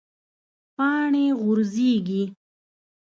پاڼې 0.75 1.25
غورځیږي 1.41 2.23